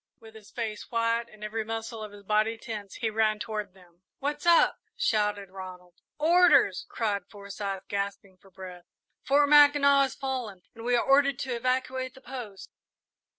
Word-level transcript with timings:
With 0.19 0.33
his 0.33 0.49
face 0.49 0.89
white 0.89 1.29
and 1.31 1.43
every 1.43 1.63
muscle 1.63 2.01
of 2.01 2.11
his 2.11 2.23
body 2.23 2.57
tense, 2.57 2.95
he 2.95 3.11
ran 3.11 3.37
toward 3.37 3.75
them. 3.75 4.01
"What's 4.17 4.47
up?" 4.47 4.79
shouted 4.97 5.51
Ronald. 5.51 5.93
"Orders!" 6.17 6.87
cried 6.89 7.27
Forsyth, 7.29 7.83
gasping 7.87 8.37
for 8.37 8.49
breath. 8.49 8.85
"Fort 9.21 9.49
Mackinac 9.49 10.01
has 10.01 10.15
fallen 10.15 10.63
and 10.73 10.83
we 10.85 10.95
are 10.95 11.05
ordered 11.05 11.37
to 11.41 11.55
evacuate 11.55 12.15
the 12.15 12.21
post!" 12.21 12.67